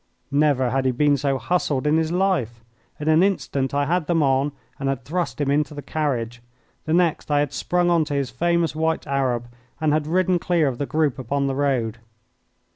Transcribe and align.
Never 0.31 0.71
had 0.71 0.85
he 0.85 0.91
been 0.91 1.15
so 1.15 1.37
hustled 1.37 1.85
in 1.85 1.97
his 1.97 2.11
life. 2.11 2.63
In 2.99 3.07
an 3.07 3.21
instant 3.21 3.71
I 3.71 3.85
had 3.85 4.07
them 4.07 4.23
on 4.23 4.51
and 4.79 4.89
had 4.89 5.05
thrust 5.05 5.39
him 5.39 5.51
into 5.51 5.75
the 5.75 5.83
carriage. 5.83 6.41
The 6.85 6.93
next 6.95 7.29
I 7.29 7.39
had 7.41 7.53
sprung 7.53 7.91
on 7.91 8.03
to 8.05 8.15
his 8.15 8.31
famous 8.31 8.75
white 8.75 9.05
Arab 9.05 9.47
and 9.79 9.93
had 9.93 10.07
ridden 10.07 10.39
clear 10.39 10.67
of 10.67 10.79
the 10.79 10.87
group 10.87 11.19
upon 11.19 11.45
the 11.45 11.53
road. 11.53 11.99